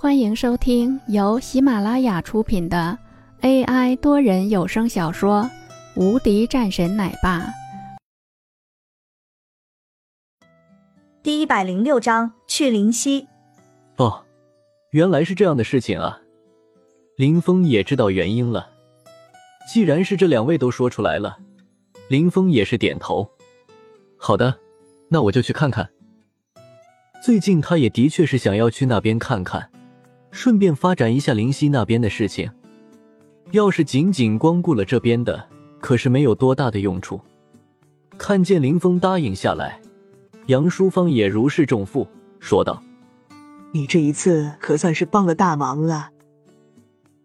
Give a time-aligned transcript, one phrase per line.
[0.00, 2.96] 欢迎收听由喜马拉雅出品的
[3.40, 5.42] AI 多人有声小说
[6.00, 7.40] 《无敌战神奶爸》
[11.20, 13.26] 第一百零六章去灵溪。
[13.96, 14.24] 哦，
[14.92, 16.20] 原来是这样的事情啊！
[17.16, 18.70] 林峰也知道原因了。
[19.68, 21.38] 既然是这两位都说出来了，
[22.08, 23.28] 林峰也是点头。
[24.16, 24.60] 好的，
[25.08, 25.90] 那我就去看看。
[27.20, 29.68] 最近他也的确是想要去那边看看。
[30.30, 32.50] 顺便发展一下灵溪那边的事情。
[33.52, 35.48] 要是仅仅光顾了这边的，
[35.80, 37.20] 可是没有多大的用处。
[38.18, 39.80] 看见林峰答应下来，
[40.46, 42.06] 杨淑芳也如释重负，
[42.40, 42.82] 说道
[43.72, 46.10] ：“你这一次可算是帮了大忙了。”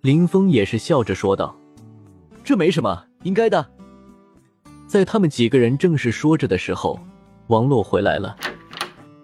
[0.00, 1.56] 林峰也是笑着说道
[2.42, 3.64] ：“这没什么，应该的。”
[4.88, 6.98] 在他们几个人正式说着的时候，
[7.48, 8.36] 王洛回来了，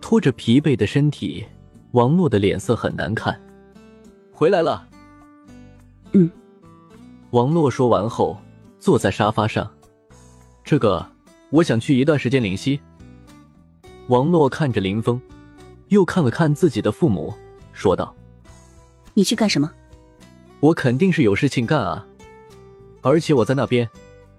[0.00, 1.46] 拖着疲惫的身体，
[1.92, 3.40] 王洛的脸色很难看。
[4.42, 4.88] 回来了。
[6.14, 6.28] 嗯，
[7.30, 8.36] 王洛说完后，
[8.80, 9.72] 坐在沙发上。
[10.64, 11.06] 这个，
[11.50, 12.80] 我想去一段时间灵溪。
[14.08, 15.20] 王洛看着林峰，
[15.90, 17.32] 又看了看自己的父母，
[17.72, 18.12] 说道
[19.14, 19.70] ：“你去干什么？
[20.58, 22.04] 我肯定是有事情干啊，
[23.00, 23.88] 而且我在那边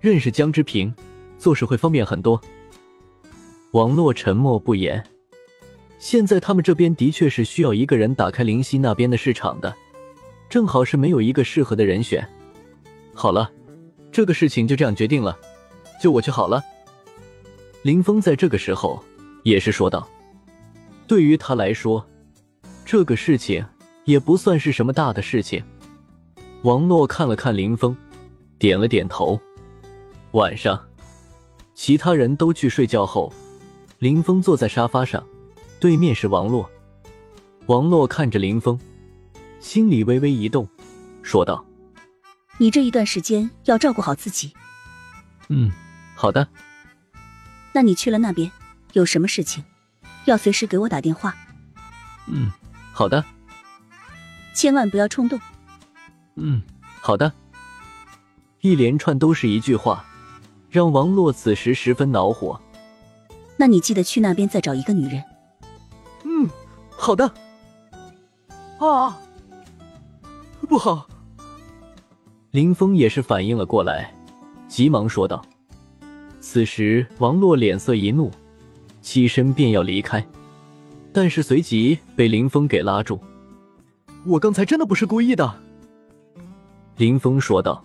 [0.01, 0.93] 认识江之平，
[1.37, 2.41] 做事会方便很多。”
[3.71, 5.01] 王洛沉默不言。
[5.97, 9.73] 现在他们这边的确是需要一个人打开灵溪那边的市场的。
[10.49, 12.27] 正好是没有一个适合的人选。
[13.13, 13.51] 好了，
[14.11, 15.37] 这个事情就这样决定了，
[16.01, 16.63] 就我去好了。
[17.81, 19.03] 林峰在这个时候
[19.43, 20.07] 也是说道
[21.07, 22.05] ：“对于他来说，
[22.85, 23.65] 这个事情
[24.05, 25.63] 也不算是什么大的事情。”
[26.63, 27.95] 王洛看了看林峰，
[28.57, 29.39] 点了点头。
[30.31, 30.81] 晚上，
[31.75, 33.33] 其他人都去睡觉后，
[33.99, 35.21] 林峰坐在沙发上，
[35.79, 36.69] 对面是王洛。
[37.65, 38.79] 王洛看着林峰。
[39.63, 40.67] 心里微微一动，
[41.21, 41.65] 说道
[42.59, 44.53] ：“你这一段时间要照顾好自己。
[45.47, 45.71] ”“嗯，
[46.15, 46.45] 好的。
[47.71, 48.51] ”“那你去了那边，
[48.91, 49.63] 有什么事情，
[50.25, 51.33] 要随时给我打电话。
[52.27, 52.51] ”“嗯，
[52.91, 53.23] 好的。
[54.53, 55.39] ”“千万不要冲动。
[56.35, 56.61] ”“嗯，
[56.99, 57.31] 好的。”
[58.59, 60.05] 一连串都是一句话，
[60.69, 62.61] 让王洛此时十分恼火。
[63.55, 65.23] “那你记得去那边再找一个女人。
[66.25, 66.49] ”“嗯，
[66.89, 67.33] 好的。
[68.79, 69.17] ”“啊。”
[70.67, 71.07] 不好！
[72.51, 74.13] 林峰也是反应了过来，
[74.67, 75.43] 急忙说道。
[76.39, 78.29] 此时，王洛脸色一怒，
[79.01, 80.25] 起身便要离开，
[81.11, 83.19] 但是随即被林峰给拉住。
[84.25, 85.53] 我刚才真的不是故意的，
[86.97, 87.83] 林峰说道。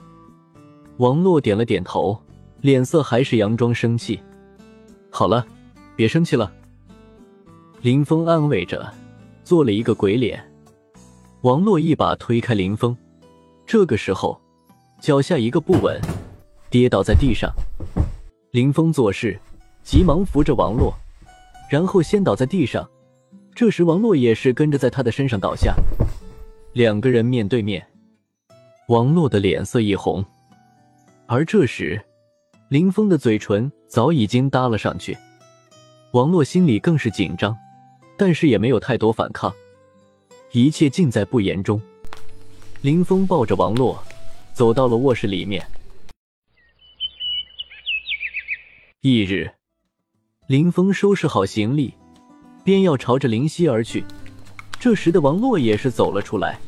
[0.98, 2.20] 王洛点了点头，
[2.60, 4.20] 脸色还是佯装生气。
[5.10, 5.46] 好了，
[5.94, 6.52] 别生气了。
[7.80, 8.92] 林峰安慰着，
[9.44, 10.44] 做了一个鬼脸。
[11.48, 12.94] 王洛一把推开林峰，
[13.64, 14.38] 这个时候
[15.00, 15.98] 脚下一个不稳，
[16.68, 17.50] 跌倒在地上。
[18.50, 19.40] 林峰做事
[19.82, 20.92] 急忙扶着王洛，
[21.70, 22.86] 然后先倒在地上。
[23.54, 25.74] 这时王洛也是跟着在他的身上倒下，
[26.74, 27.82] 两个人面对面。
[28.88, 30.22] 王洛的脸色一红，
[31.24, 31.98] 而这时
[32.68, 35.16] 林峰的嘴唇早已经搭了上去。
[36.12, 37.56] 王洛心里更是紧张，
[38.18, 39.50] 但是也没有太多反抗。
[40.52, 41.80] 一切尽在不言中。
[42.80, 44.02] 林峰抱着王洛，
[44.52, 45.66] 走到了卧室里面。
[49.00, 49.50] 翌日，
[50.46, 51.94] 林峰收拾好行李，
[52.64, 54.04] 便要朝着灵溪而去。
[54.78, 56.58] 这时的王洛也是走了出来，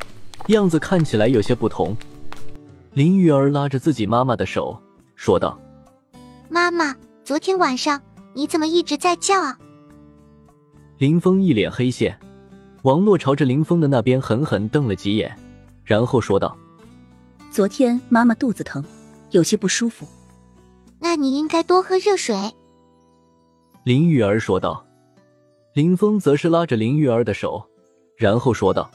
[0.48, 1.96] 样子看起来有些不同。
[2.92, 4.80] 林玉儿拉着自己妈妈的手，
[5.14, 5.58] 说道
[6.50, 8.02] ：“妈妈，昨天晚上
[8.34, 9.56] 你怎么一直在叫啊？”
[10.98, 12.19] 林峰一脸黑线。
[12.82, 15.36] 王洛朝着林峰的那边狠狠瞪了几眼，
[15.84, 16.56] 然后说道
[17.50, 18.82] ：“昨天妈妈肚子疼，
[19.30, 20.06] 有些不舒服。
[20.98, 22.36] 那你应该多喝热水。”
[23.84, 24.86] 林玉儿说道。
[25.72, 27.64] 林峰则是拉着林玉儿的手，
[28.16, 28.90] 然后说道：“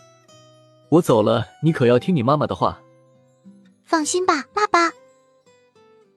[0.92, 2.78] 我走了，你可要听你妈妈的话。”
[3.86, 4.92] 放心吧，爸爸。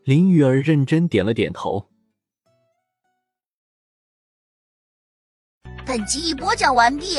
[0.02, 1.86] 林玉儿认真点了点头。
[5.86, 7.18] 本集已播讲完毕。